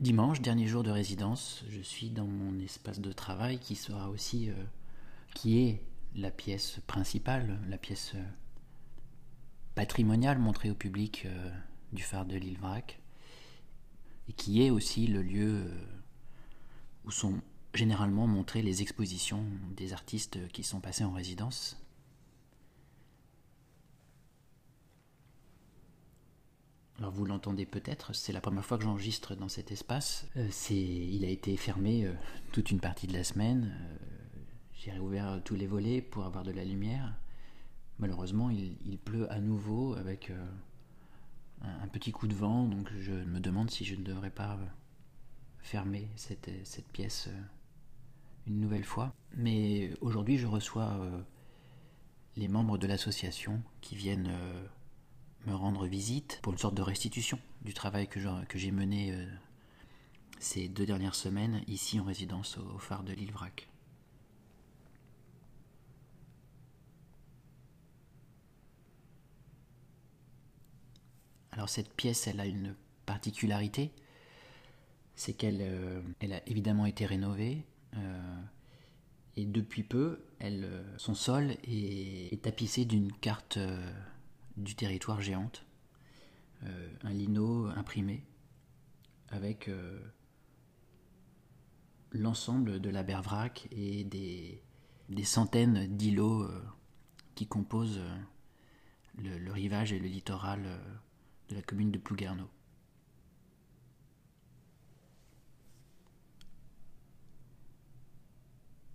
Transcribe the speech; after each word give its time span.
Dimanche, 0.00 0.40
dernier 0.40 0.68
jour 0.68 0.84
de 0.84 0.92
résidence, 0.92 1.64
je 1.70 1.80
suis 1.80 2.10
dans 2.10 2.24
mon 2.24 2.56
espace 2.60 3.00
de 3.00 3.10
travail 3.10 3.58
qui 3.58 3.74
sera 3.74 4.10
aussi, 4.10 4.48
euh, 4.48 4.54
qui 5.34 5.58
est 5.58 5.82
la 6.14 6.30
pièce 6.30 6.78
principale, 6.86 7.58
la 7.68 7.78
pièce 7.78 8.12
euh, 8.14 8.22
patrimoniale 9.74 10.38
montrée 10.38 10.70
au 10.70 10.76
public 10.76 11.24
euh, 11.26 11.50
du 11.92 12.04
phare 12.04 12.26
de 12.26 12.36
l'île 12.36 12.58
Vrac, 12.58 13.00
et 14.28 14.32
qui 14.34 14.62
est 14.62 14.70
aussi 14.70 15.08
le 15.08 15.20
lieu 15.20 15.68
où 17.04 17.10
sont 17.10 17.40
généralement 17.74 18.28
montrées 18.28 18.62
les 18.62 18.82
expositions 18.82 19.44
des 19.76 19.92
artistes 19.92 20.46
qui 20.52 20.62
sont 20.62 20.78
passés 20.78 21.02
en 21.02 21.12
résidence. 21.12 21.76
Alors 26.98 27.12
vous 27.12 27.24
l'entendez 27.24 27.64
peut-être, 27.64 28.12
c'est 28.12 28.32
la 28.32 28.40
première 28.40 28.64
fois 28.64 28.76
que 28.76 28.82
j'enregistre 28.82 29.36
dans 29.36 29.48
cet 29.48 29.70
espace. 29.70 30.26
Euh, 30.36 30.48
il 30.70 31.24
a 31.24 31.28
été 31.28 31.56
fermé 31.56 32.04
euh, 32.04 32.12
toute 32.50 32.72
une 32.72 32.80
partie 32.80 33.06
de 33.06 33.12
la 33.12 33.22
semaine. 33.22 33.72
Euh, 33.72 33.96
j'ai 34.74 34.90
réouvert 34.90 35.40
tous 35.44 35.54
les 35.54 35.68
volets 35.68 36.02
pour 36.02 36.24
avoir 36.24 36.42
de 36.42 36.50
la 36.50 36.64
lumière. 36.64 37.14
Malheureusement, 38.00 38.50
il, 38.50 38.98
pleut 38.98 39.30
à 39.32 39.40
nouveau 39.40 39.94
avec 39.94 40.30
un, 41.62 41.88
petit 41.88 42.12
coup 42.12 42.28
de 42.28 42.34
vent, 42.34 42.64
donc 42.64 42.88
je 42.96 43.10
me 43.10 43.40
demande 43.40 43.70
si 43.70 43.84
je 43.84 43.96
ne 43.96 44.04
devrais 44.04 44.30
pas 44.30 44.56
fermer 45.58 46.08
cette 46.14 46.48
pièce 46.92 47.28
une 48.46 48.60
nouvelle 48.60 48.84
fois. 48.84 49.12
Mais 49.36 49.90
aujourd'hui, 50.00 50.38
je 50.38 50.46
reçois 50.46 50.96
les 52.36 52.46
membres 52.46 52.78
de 52.78 52.86
l'association 52.86 53.60
qui 53.80 53.96
viennent 53.96 54.30
me 55.46 55.54
rendre 55.54 55.86
visite 55.86 56.40
pour 56.42 56.52
une 56.52 56.58
sorte 56.58 56.74
de 56.74 56.82
restitution 56.82 57.38
du 57.62 57.74
travail 57.74 58.08
que 58.08 58.58
j'ai 58.58 58.70
mené 58.70 59.12
euh, 59.12 59.26
ces 60.38 60.68
deux 60.68 60.86
dernières 60.86 61.14
semaines 61.14 61.62
ici 61.66 61.98
en 62.00 62.04
résidence 62.04 62.58
au, 62.58 62.78
phare 62.78 63.02
de 63.02 63.12
l'île 63.12 63.32
Vrac. 63.32 63.68
Alors 71.52 71.68
cette 71.68 71.92
pièce, 71.92 72.28
elle 72.28 72.38
a 72.38 72.46
une 72.46 72.76
particularité, 73.04 73.90
c'est 75.16 75.32
qu'elle 75.32 75.58
euh, 75.60 76.00
elle 76.20 76.32
a 76.32 76.48
évidemment 76.48 76.86
été 76.86 77.04
rénovée. 77.04 77.64
Euh, 77.96 78.40
et 79.36 79.44
depuis 79.44 79.82
peu, 79.82 80.24
elle, 80.40 80.68
son 80.96 81.14
sol 81.14 81.56
est 81.62 82.42
tapissé 82.42 82.84
d'une 82.84 83.12
carte 83.12 83.58
du 84.58 84.74
territoire 84.74 85.20
géante, 85.20 85.64
euh, 86.64 86.92
un 87.02 87.12
lino 87.12 87.66
imprimé 87.66 88.24
avec 89.28 89.68
euh, 89.68 90.00
l'ensemble 92.10 92.80
de 92.80 92.90
la 92.90 93.02
Bervrac 93.02 93.68
et 93.70 94.04
des, 94.04 94.62
centaines 95.24 95.86
d'îlots 95.96 96.42
euh, 96.42 96.64
qui 97.34 97.46
composent 97.46 98.02
le, 99.16 99.52
rivage 99.52 99.92
et 99.92 99.98
le 99.98 100.08
littoral 100.08 100.62
de 101.48 101.54
la 101.54 101.62
commune 101.62 101.90
de 101.90 101.98
Plouguerneau. 101.98 102.48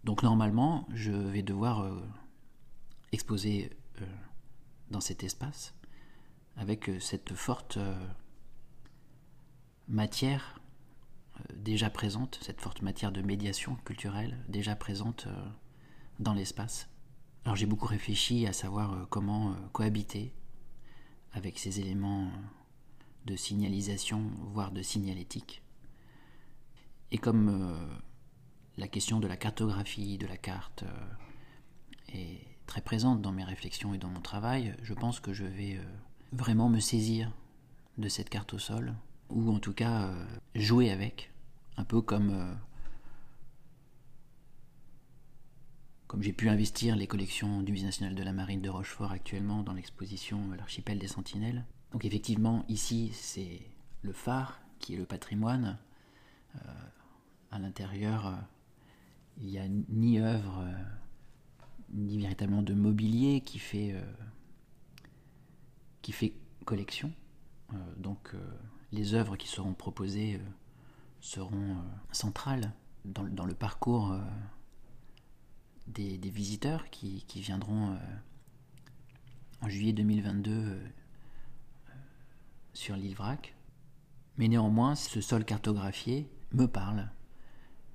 Donc 0.03 0.22
normalement, 0.23 0.86
je 0.94 1.11
vais 1.11 1.44
devoir 1.44 1.89
exposer 3.14 3.69
dans 4.89 5.02
cet 5.02 5.23
espace, 5.23 5.73
avec 6.56 6.89
euh, 6.89 7.00
cette 7.00 7.34
forte 7.34 7.78
euh, 7.78 8.08
matière 9.88 10.59
euh, 11.40 11.44
déjà 11.56 11.90
présente, 11.90 12.40
cette 12.41 12.62
forte 12.62 12.81
matière 12.81 13.12
de 13.12 13.22
médiation 13.22 13.75
culturelle 13.85 14.38
déjà 14.47 14.75
présente 14.75 15.28
dans 16.19 16.34
l'espace. 16.34 16.90
Alors 17.46 17.56
j'ai 17.56 17.66
beaucoup 17.66 17.88
réfléchi 17.88 18.47
à 18.47 18.53
savoir 18.53 19.08
comment 19.09 19.56
cohabiter 19.74 20.34
avec 21.34 21.59
ces 21.59 21.79
éléments 21.79 22.31
de 23.25 23.35
signalisation, 23.35 24.31
voire 24.53 24.72
de 24.72 24.81
signalétique. 24.81 25.63
Et 27.12 27.18
comme 27.18 28.00
la 28.78 28.88
question 28.88 29.19
de 29.19 29.28
la 29.28 29.35
cartographie, 29.35 30.18
de 30.18 30.28
la 30.28 30.38
carte, 30.38 30.85
est 32.13 32.53
très 32.73 32.81
présente 32.81 33.22
dans 33.22 33.31
mes 33.31 33.44
réflexions 33.44 33.94
et 33.94 34.00
dans 34.00 34.09
mon 34.09 34.19
travail, 34.19 34.75
je 34.81 34.95
pense 34.95 35.19
que 35.19 35.31
je 35.31 35.45
vais 35.45 35.75
euh, 35.75 35.84
vraiment 36.31 36.69
me 36.69 36.79
saisir 36.79 37.31
de 38.00 38.09
cette 38.09 38.31
carte 38.31 38.51
au 38.56 38.57
sol, 38.57 38.95
ou 39.29 39.51
en 39.51 39.59
tout 39.59 39.73
cas 39.73 40.06
euh, 40.07 40.25
jouer 40.56 40.89
avec, 40.89 41.31
un 41.78 41.84
peu 41.84 42.01
comme, 42.01 42.31
euh, 42.31 42.51
comme 46.07 46.23
j'ai 46.23 46.34
pu 46.34 46.50
investir 46.50 46.95
les 46.95 47.06
collections 47.06 47.61
du 47.61 47.73
Musée 47.73 47.85
national 47.85 48.16
de 48.16 48.23
la 48.23 48.34
marine 48.34 48.63
de 48.63 48.72
Rochefort 48.72 49.11
actuellement 49.11 49.61
dans 49.61 49.73
l'exposition 49.73 50.40
L'archipel 50.57 50.97
des 50.97 51.07
sentinelles. 51.07 51.66
Donc 51.91 52.05
effectivement, 52.05 52.66
ici, 52.69 53.11
c'est 53.13 53.61
le 54.01 54.13
phare 54.13 54.59
qui 54.79 54.95
est 54.95 54.97
le 54.97 55.05
patrimoine. 55.05 55.78
à 57.51 57.59
l'intérieur, 57.59 58.35
il 59.38 59.45
n'y 59.45 59.59
a 59.59 59.67
ni 59.67 60.19
œuvre 60.19 60.66
ni 61.94 62.18
véritablement 62.18 62.62
de 62.62 62.74
mobilier 62.74 63.42
qui 63.42 63.59
fait, 63.59 63.94
euh, 63.94 64.02
qui 66.02 66.12
fait 66.12 66.34
collection. 66.66 67.12
Euh, 67.74 67.78
donc 67.98 68.31
euh, 68.34 68.40
les 68.92 69.14
œuvres 69.14 69.38
qui 69.38 69.48
seront 69.48 69.74
proposées 69.74 70.40
seront 71.22 71.78
centrales 72.12 72.74
dans, 73.06 73.24
dans, 73.24 73.46
le 73.46 73.53
parcours 73.53 74.14
des, 75.88 76.18
des, 76.18 76.30
visiteurs 76.30 76.90
qui, 76.90 77.24
qui 77.28 77.42
viendront 77.42 77.98
en 79.62 79.70
juillet 79.70 79.94
2022 79.94 80.80
sur 82.74 82.96
l'île 82.98 83.16
Vrac. 83.16 83.56
Mais 84.38 84.48
néanmoins, 84.48 84.96
ce 84.96 85.22
sol 85.22 85.46
cartographié 85.46 86.30
me 86.52 86.68
parle. 86.68 87.09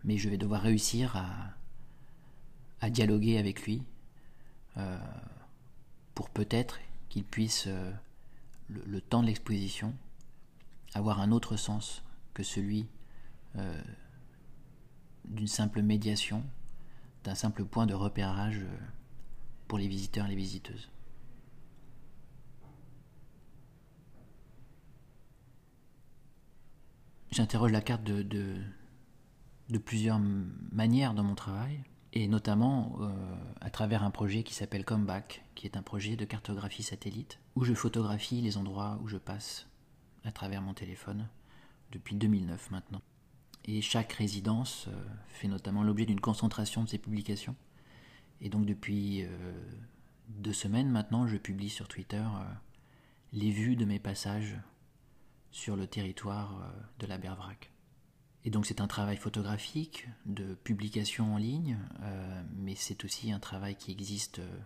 Mais 0.05 0.17
je 0.17 0.29
vais 0.29 0.39
devoir 0.39 0.63
réussir 0.63 1.17
à, 1.17 1.58
à 2.81 2.91
dialoguer 2.91 3.39
avec 3.39 3.63
lui 3.67 3.83
euh, 4.77 4.99
pour 6.15 6.31
peut-être 6.31 6.79
qu'il 7.09 7.25
puisse, 7.25 7.65
euh, 7.67 7.93
le, 8.69 9.01
temps 9.01 9.23
de 9.23 9.27
l'exposition, 9.27 9.95
avoir 10.95 11.21
un 11.21 11.33
autre 11.33 11.57
sens 11.57 12.03
que 12.35 12.43
celui 12.43 12.87
euh, 13.57 13.83
d'une 15.25 15.47
simple 15.47 15.83
médiation, 15.83 16.45
d'un 17.25 17.35
simple 17.35 17.65
point 17.65 17.87
de 17.87 17.95
repérage 17.95 18.61
pour 19.67 19.79
les 19.79 19.89
visiteurs 19.89 20.27
et 20.27 20.31
les 20.31 20.37
visiteuses. 20.37 20.91
J'interroge 27.31 27.73
la 27.73 27.83
carte 27.83 28.05
de, 28.05 28.23
de 28.23 29.79
plusieurs 29.79 30.19
manières 30.19 31.15
dans 31.15 31.23
mon 31.23 31.35
travail 31.35 31.83
et 32.13 32.29
notamment 32.29 32.97
euh, 33.01 33.11
à 33.61 33.71
travers 33.71 34.03
un 34.03 34.11
projet 34.11 34.43
qui 34.43 34.55
s'appelle 34.55 34.85
Comeback, 34.85 35.45
qui 35.55 35.67
est 35.67 35.77
un 35.77 35.83
projet 35.83 36.17
de 36.17 36.25
cartographie 36.25 36.83
satellite, 36.83 37.39
où 37.55 37.65
je 37.65 37.75
photographie 37.75 38.41
les 38.41 38.57
endroits 38.57 38.99
où 39.03 39.09
je 39.09 39.19
passe 39.19 39.67
à 40.25 40.33
travers 40.33 40.63
mon 40.63 40.75
téléphone 40.75 41.29
depuis 41.93 42.17
2009 42.17 42.71
maintenant. 42.71 43.03
Et 43.65 43.83
chaque 43.83 44.13
résidence 44.13 44.87
euh, 44.89 45.05
fait 45.29 45.49
notamment 45.49 45.83
l'objet 45.83 46.07
d'une 46.07 46.21
concentration 46.21 46.83
de 46.83 46.89
ces 46.89 46.99
publications. 46.99 47.57
Et 48.41 48.49
donc 48.49 48.65
depuis 48.65 49.25
euh, 49.25 49.29
deux 50.29 50.53
semaines 50.53 50.91
maintenant, 50.91 51.27
je 51.27 51.37
publie 51.37 51.69
sur 51.71 51.89
Twitter 51.89 52.25
les 53.33 53.51
vues 53.51 53.77
de 53.77 53.85
mes 53.85 53.99
passages 53.99 54.57
sur 55.51 55.77
le 55.77 55.87
territoire 55.87 56.73
de 56.99 57.07
la 57.07 57.19
Bervrac. 57.19 57.71
Et 58.49 58.51
donc 58.51 58.65
c'est 58.65 58.81
un 58.81 58.87
travail 58.87 59.19
photographique, 59.19 60.09
de 60.25 60.55
publication 60.55 61.35
en 61.35 61.37
ligne, 61.37 61.77
euh, 62.01 62.43
mais 62.57 62.75
c'est 62.75 63.05
aussi 63.05 63.31
un 63.31 63.39
travail 63.39 63.77
qui 63.77 63.93
existe 63.93 64.39
euh, 64.39 64.59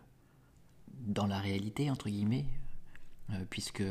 dans 1.00 1.26
la 1.26 1.40
réalité, 1.40 1.90
entre 1.90 2.08
guillemets, 2.08 2.46
euh, 3.31 3.44
puisque 3.50 3.82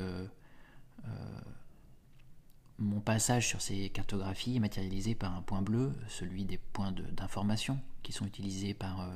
mon 2.79 3.01
passage 3.01 3.49
sur 3.49 3.59
ces 3.59 3.89
cartographies 3.89 4.55
est 4.55 4.61
matérialisé 4.61 5.13
par 5.13 5.35
un 5.35 5.41
point 5.41 5.61
bleu, 5.61 5.91
celui 6.07 6.45
des 6.45 6.57
points 6.57 6.93
d'information 6.93 7.77
qui 8.01 8.13
sont 8.13 8.25
utilisés 8.25 8.73
par 8.73 9.11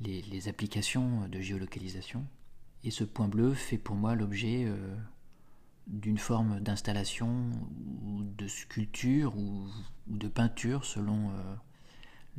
les, 0.00 0.22
les, 0.22 0.46
applications 0.46 1.26
de 1.26 1.40
géolocalisation. 1.40 2.24
Et 2.84 2.92
ce 2.92 3.02
point 3.02 3.26
bleu 3.26 3.52
fait 3.52 3.78
pour 3.78 3.96
moi 3.96 4.14
l'objet 4.14 4.72
d'une 5.86 6.18
forme 6.18 6.60
d'installation 6.60 7.50
ou 8.04 8.22
de 8.22 8.46
sculpture 8.46 9.36
ou, 9.36 9.66
de 10.06 10.28
peinture 10.28 10.84
selon 10.84 11.30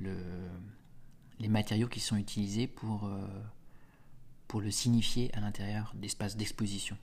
euh, 0.05 0.49
les 1.39 1.47
matériaux 1.47 1.88
qui 1.88 1.99
sont 1.99 2.17
utilisés 2.17 2.67
pour, 2.67 3.05
euh, 3.05 3.25
pour 4.47 4.61
le 4.61 4.71
signifier 4.71 5.33
à 5.35 5.39
l'intérieur 5.39 5.93
d'espaces 5.95 6.38
d'exposition. 6.38 6.97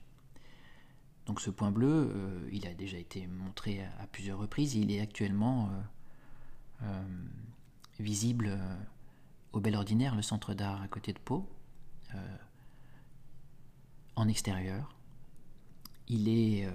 Donc 1.25 1.41
ce 1.41 1.49
point 1.49 1.71
bleu, 1.71 2.11
euh, 2.13 2.49
il 2.51 2.67
a 2.67 2.73
déjà 2.73 2.97
été 2.97 3.27
montré 3.27 3.83
à, 3.99 4.07
plusieurs 4.07 4.39
reprises. 4.39 4.75
Il 4.75 4.91
est 4.91 5.01
actuellement 5.01 5.69
visible 7.99 8.57
au 9.51 9.59
Bel 9.59 9.75
Ordinaire, 9.75 10.15
le 10.15 10.21
centre 10.21 10.53
d'art 10.53 10.81
à 10.81 10.87
côté 10.87 11.11
de 11.11 11.19
Pau, 11.19 11.45
en 14.15 14.27
extérieur. 14.29 14.95
Il 16.09 16.27
est 16.27 16.67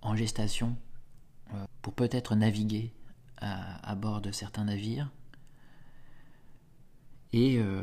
en 0.00 0.16
gestation 0.16 0.76
pour 1.82 1.92
peut-être 1.94 2.34
naviguer 2.36 2.92
à, 3.42 3.94
bord 3.96 4.20
de 4.20 4.30
certains 4.30 4.64
navires. 4.64 5.10
Et 7.32 7.58
euh, 7.58 7.82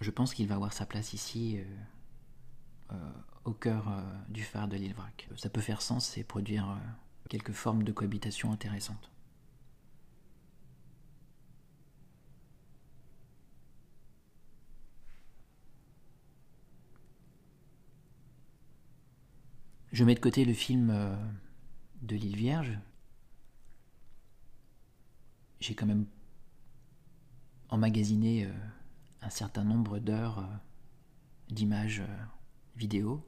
je 0.00 0.10
pense 0.10 0.32
qu'il 0.32 0.46
va 0.46 0.54
avoir 0.54 0.72
sa 0.72 0.86
place 0.86 1.12
ici, 1.12 1.58
euh, 1.58 2.94
euh, 2.94 3.10
au 3.44 3.52
cœur 3.52 4.02
du 4.28 4.42
phare 4.42 4.68
de 4.68 4.76
l'île 4.76 4.94
Vrac. 4.94 5.28
Ça 5.36 5.50
peut 5.50 5.60
faire 5.60 5.82
sens 5.82 6.16
et 6.16 6.24
produire 6.24 6.78
quelques 7.28 7.52
formes 7.52 7.82
de 7.82 7.92
cohabitation 7.92 8.52
intéressantes. 8.52 9.10
Je 19.98 20.04
mets 20.04 20.14
de 20.14 20.20
côté 20.20 20.44
le 20.44 20.54
film 20.54 20.96
de 22.02 22.14
l'île 22.14 22.36
Vierge, 22.36 22.78
j'ai 25.58 25.74
quand 25.74 25.86
même 25.86 26.06
emmagasiné 27.68 28.44
euh, 28.44 28.52
un 29.22 29.30
certain 29.30 29.64
nombre 29.64 29.98
d'heures 29.98 30.38
euh, 30.38 30.46
d'images 31.50 31.98
euh, 31.98 32.16
vidéo, 32.76 33.26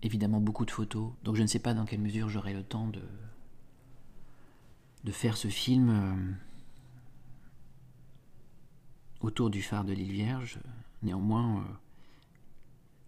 évidemment 0.00 0.40
beaucoup 0.40 0.64
de 0.64 0.70
photos, 0.70 1.10
donc 1.24 1.34
je 1.34 1.42
ne 1.42 1.48
sais 1.48 1.58
pas 1.58 1.74
dans 1.74 1.84
quelle 1.84 2.00
mesure 2.00 2.28
j'aurai 2.28 2.54
le 2.54 2.62
temps 2.62 2.86
de 5.02 5.10
faire 5.10 5.36
ce 5.36 5.48
film 5.48 6.38
autour 9.22 9.50
du 9.50 9.60
phare 9.60 9.84
de 9.84 9.92
l'île 9.92 10.12
Vierge. 10.12 10.60
Néanmoins, 11.02 11.66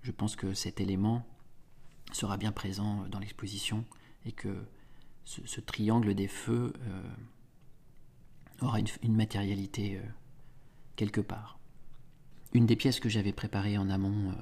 je 0.02 0.10
pense 0.10 0.34
que 0.34 0.52
cet 0.52 0.80
élément 0.80 1.24
sera 2.12 2.36
bien 2.36 2.52
présent 2.52 3.06
dans 3.08 3.18
l'exposition 3.18 3.84
et 4.24 4.32
que 4.32 4.66
ce, 5.24 5.60
triangle 5.60 6.14
des 6.14 6.28
feux 6.28 6.72
euh, 6.86 7.14
aura 8.60 8.78
une, 8.78 9.16
matérialité 9.16 9.96
euh, 9.96 10.02
quelque 10.96 11.20
part. 11.20 11.58
Une 12.52 12.66
des 12.66 12.76
pièces 12.76 13.00
que 13.00 13.08
j'avais 13.08 13.32
préparées 13.32 13.78
en 13.78 13.90
amont 13.90 14.32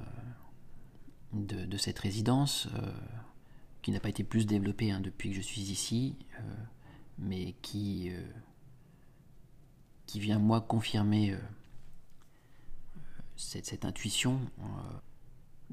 euh, 1.33 1.65
de, 1.65 1.77
cette 1.77 1.97
résidence, 1.97 2.67
qui 3.81 3.91
n'a 3.91 3.99
pas 3.99 4.09
été 4.09 4.23
plus 4.23 4.45
développée 4.45 4.91
hein, 4.91 4.99
depuis 4.99 5.31
que 5.31 5.35
je 5.35 5.41
suis 5.41 5.61
ici, 5.61 6.15
mais 7.17 7.55
qui, 7.63 8.11
vient 10.13 10.37
moi 10.37 10.61
confirmer 10.61 11.35
cette, 13.35 13.83
intuition 13.83 14.39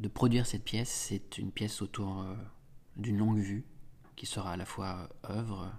de 0.01 0.09
produire 0.09 0.47
cette 0.47 0.65
pièce, 0.65 0.91
c'est 0.91 1.39
une 1.39 1.53
pièce 1.53 1.83
autour 1.83 2.25
d'une 2.97 3.19
longue 3.19 3.39
vue 3.39 3.65
qui 4.21 4.27
sera 4.27 4.53
à 4.53 4.57
la 4.59 4.67
fois 4.67 5.09
œuvre, 5.31 5.73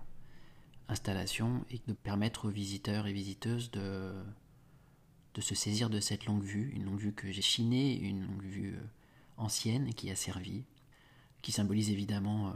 installation, 0.87 1.63
et 1.69 1.79
de 1.85 1.93
permettre 1.93 2.47
aux 2.47 2.51
visiteurs 2.51 3.05
et 3.05 3.13
visiteuses 3.13 3.69
de, 3.69 4.15
se 5.39 5.53
saisir 5.53 5.91
de 5.91 5.99
cette 5.99 6.25
longue 6.25 6.41
vue, 6.41 6.71
une 6.71 6.85
longue 6.85 6.99
vue 6.99 7.13
que 7.13 7.31
j'ai 7.31 7.43
chinée, 7.43 7.99
une 7.99 8.25
longue 8.25 8.41
vue 8.41 8.75
euh, 8.75 8.81
ancienne 9.37 9.93
qui 9.93 10.09
a 10.09 10.15
servi, 10.15 10.65
qui 11.43 11.51
symbolise 11.51 11.91
évidemment 11.91 12.47
euh, 12.47 12.53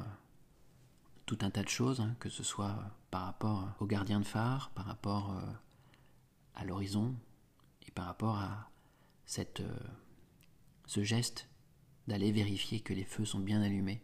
tout 1.28 1.38
un 1.42 1.52
tas 1.52 1.62
de 1.62 1.70
choses, 1.70 2.02
hein, 2.02 2.16
que 2.20 2.30
ce 2.30 2.42
soit 2.42 2.98
par 3.12 3.26
rapport 3.26 3.70
au 3.80 3.86
gardien 3.86 4.20
de 4.20 4.26
phare, 4.26 4.72
par 4.72 4.86
rapport 4.86 5.38
euh, 5.38 5.54
à 6.56 6.66
l'horizon, 6.66 7.16
et 7.88 7.92
par 7.92 8.06
rapport 8.06 8.38
à 8.38 8.72
cette, 9.28 9.62
ce 10.88 11.04
geste 11.04 11.48
d'aller 12.08 12.32
vérifier 12.32 12.80
que 12.80 12.94
les 12.94 13.04
feux 13.04 13.26
sont 13.26 13.40
bien 13.40 13.62
allumés 13.62 14.02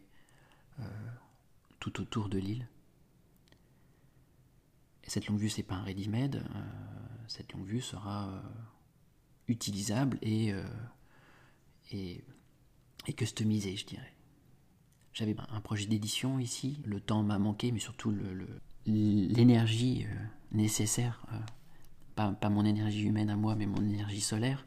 tout 1.82 2.00
autour 2.00 2.28
de 2.28 2.38
l'île. 2.38 2.68
Et 5.02 5.10
cette 5.10 5.26
longue 5.26 5.38
vue, 5.38 5.48
c'est 5.48 5.64
pas 5.64 5.74
un 5.74 5.82
ready-made. 5.82 6.36
Euh, 6.36 6.60
cette 7.26 7.52
longue 7.52 7.66
vue 7.66 7.80
sera 7.80 8.28
euh, 8.28 8.40
utilisable 9.48 10.16
et, 10.22 10.52
euh, 10.52 10.62
et, 11.90 12.22
et, 13.08 13.12
customisée, 13.14 13.76
je 13.76 13.84
dirais. 13.84 14.14
J'avais 15.12 15.34
un 15.50 15.60
projet 15.60 15.86
d'édition 15.86 16.38
ici. 16.38 16.80
Le 16.84 17.00
temps 17.00 17.24
m'a 17.24 17.40
manqué, 17.40 17.72
mais 17.72 17.80
surtout 17.80 18.16
l'énergie 18.86 20.06
nécessaire, 20.52 21.26
pas, 22.14 22.32
pas, 22.32 22.48
mon 22.48 22.64
énergie 22.64 23.02
humaine 23.02 23.28
à 23.28 23.36
moi, 23.36 23.54
mais 23.56 23.66
mon 23.66 23.82
énergie 23.82 24.22
solaire, 24.22 24.64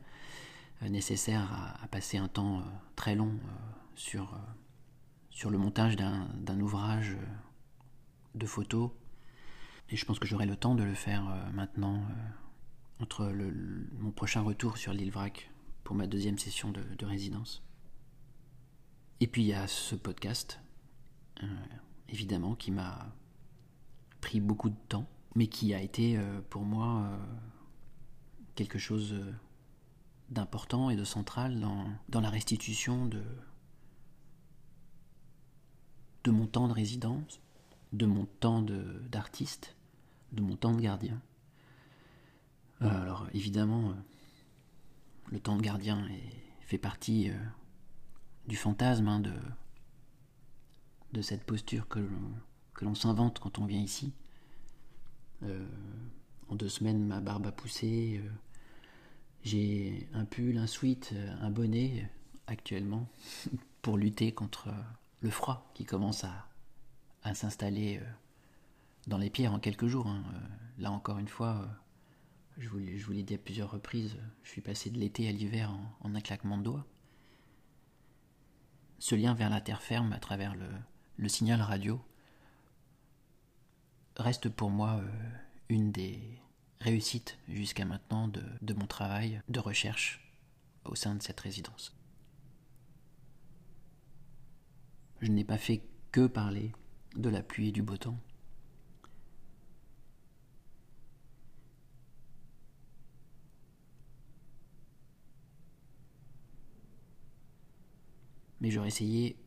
nécessaire 0.90 1.78
à, 1.82 1.88
passer 1.88 2.18
un 2.18 2.28
temps 2.28 2.64
très 2.96 3.16
long 3.16 3.40
sur 3.96 4.38
sur 5.36 5.50
le 5.50 5.58
montage 5.58 5.98
d'un 5.98 6.60
ouvrage 6.62 7.12
euh, 7.12 7.26
de 8.36 8.46
photos. 8.46 8.90
Et 9.90 9.98
je 9.98 10.06
pense 10.06 10.18
que 10.18 10.26
j'aurai 10.26 10.46
le 10.46 10.56
temps 10.56 10.76
de 10.76 10.84
le 10.84 10.94
faire 10.94 11.30
euh, 11.30 11.52
maintenant, 11.52 11.98
euh, 11.98 13.04
entre 13.04 13.30
mon 14.00 14.12
prochain 14.12 14.42
retour 14.42 14.78
sur 14.78 14.94
l'île 14.94 15.12
Vrac 15.12 15.52
pour 15.84 15.94
ma 15.94 16.08
deuxième 16.08 16.38
session 16.38 16.72
de, 16.72 17.06
résidence. 17.06 17.62
Et 19.20 19.28
puis 19.28 19.44
il 19.44 19.48
y 19.48 19.54
a 19.54 19.68
ce 19.68 19.96
podcast, 19.96 20.62
évidemment, 22.08 22.56
qui 22.56 22.72
m'a 22.72 23.14
pris 24.22 24.40
beaucoup 24.40 24.70
de 24.70 24.78
temps, 24.88 25.08
mais 25.36 25.48
qui 25.48 25.74
a 25.74 25.82
été 25.82 26.18
pour 26.50 26.64
moi 26.64 27.20
quelque 28.56 28.80
chose 28.80 29.16
d'important 30.30 30.90
et 30.90 30.96
de 30.96 31.04
central 31.04 31.60
dans, 31.60 32.22
la 32.22 32.30
restitution 32.30 33.06
de, 33.06 33.24
de 36.24 36.32
mon 36.32 36.48
temps 36.48 36.68
de 36.68 36.74
résidence, 36.74 37.40
de 37.94 38.06
mon 38.06 38.26
temps 38.26 38.62
d'artiste, 38.62 39.76
de, 40.32 40.42
mon 40.42 40.56
temps 40.56 40.74
de 40.74 40.82
gardien. 40.82 41.22
Euh, 42.82 43.02
alors 43.02 43.28
évidemment, 43.34 43.92
euh, 43.92 43.94
le 45.32 45.40
temps 45.40 45.56
de 45.56 45.62
gardien 45.62 46.08
fait 46.62 46.78
partie 46.78 47.30
euh, 47.30 47.38
du 48.48 48.56
fantasme 48.56 49.08
hein, 49.08 49.20
de, 49.20 49.34
de 51.14 51.22
cette 51.22 51.44
posture 51.46 51.88
que 51.88 52.00
l'on 52.82 52.96
s'invente 52.96 53.40
quand 53.40 53.60
on 53.60 53.66
vient 53.66 53.82
ici. 53.82 54.14
en 56.50 56.56
deux 56.56 56.70
semaines, 56.70 57.06
ma 57.06 57.22
barbe 57.22 57.46
a 57.48 57.52
poussé. 57.52 58.22
J'ai 59.46 60.10
un 60.14 60.26
pull, 60.26 60.58
un 60.58 60.66
sweat, 60.68 61.14
un 61.40 61.52
bonnet 61.52 62.10
actuellement 62.48 63.08
pour 63.84 63.98
lutter 63.98 64.32
contre 64.32 64.70
le 65.22 65.30
froid 65.30 65.70
qui 65.74 65.86
commence 65.86 66.24
à, 66.24 67.34
s'installer 67.34 67.98
euh, 67.98 68.06
dans 69.08 69.18
les 69.18 69.30
pierres 69.30 69.54
en 69.54 69.60
quelques 69.60 69.88
jours. 69.88 70.08
Hein. 70.08 70.24
Euh, 70.34 70.40
là 70.80 70.92
encore 70.92 71.18
une 71.20 71.28
fois, 71.28 71.62
euh, 71.62 71.66
je 72.58 72.70
vous, 72.70 72.78
l'ai 73.12 73.24
dit 73.24 73.34
à 73.36 73.38
plusieurs 73.38 73.72
reprises, 73.72 74.18
je 74.44 74.50
suis 74.50 74.62
passé 74.62 74.90
de 74.90 75.00
l'été 75.00 75.28
à 75.28 75.32
l'hiver 75.32 75.72
en, 76.02 76.14
un 76.14 76.22
claquement 76.22 76.58
de 76.58 76.64
doigts. 76.64 76.86
Ce 79.00 79.16
lien 79.16 79.34
vers 79.34 79.50
la 79.50 79.62
terre 79.62 79.82
ferme 79.82 80.14
à 80.14 80.20
travers 80.20 80.56
le, 80.56 81.30
signal 81.30 81.62
radio 81.62 82.00
reste 84.18 84.50
pour 84.50 84.70
moi 84.70 85.02
une 85.70 85.92
des 85.92 86.40
réussites 86.82 87.38
jusqu'à 87.48 87.86
maintenant 87.86 88.28
de 88.28 88.74
mon 88.74 88.88
travail 88.88 89.42
de 89.50 89.60
recherche 89.60 90.22
au 90.86 90.96
sein 90.96 91.16
de 91.16 91.24
cette 91.24 91.40
résidence. 91.40 91.96
Je 95.22 95.32
n'ai 95.32 95.44
pas 95.44 95.58
fait 95.58 95.82
que 96.12 96.28
parler 96.28 96.72
de 97.16 97.30
la 97.30 97.42
pluie 97.42 97.70
et 97.70 97.72
du 97.72 97.82
beau 97.82 97.98
temps. 97.98 98.20
Mais 108.62 108.72
j'aurais 108.72 108.88
essayé 108.88 109.38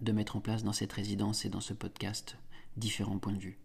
de 0.00 0.12
mettre 0.12 0.36
en 0.36 0.40
place 0.40 0.64
dans 0.64 0.72
cette 0.72 0.92
résidence 0.92 1.44
et 1.44 1.48
dans 1.48 1.60
ce 1.60 1.72
podcast 1.72 2.36
différents 2.76 3.18
points 3.18 3.32
de 3.32 3.38
vue. 3.38 3.58